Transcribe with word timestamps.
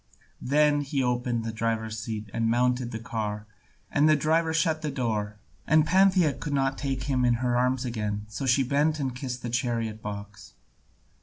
Then 0.41 0.81
he 0.81 1.03
opened 1.03 1.43
the 1.45 1.51
driver's 1.53 1.99
seat 1.99 2.31
and 2.33 2.49
mounted 2.49 2.89
the 2.89 2.97
car, 2.97 3.45
and 3.91 4.09
the 4.09 4.15
driver 4.15 4.51
shut 4.51 4.81
the 4.81 4.89
door, 4.89 5.35
and 5.67 5.85
Pantheia 5.85 6.33
could 6.33 6.53
not 6.53 6.75
take 6.75 7.03
him 7.03 7.23
in 7.23 7.35
her 7.35 7.55
arms 7.55 7.85
again, 7.85 8.25
so 8.27 8.47
she 8.47 8.63
bent 8.63 8.99
and 8.99 9.15
kissed 9.15 9.43
the 9.43 9.49
chariot 9.51 10.01
box. 10.01 10.53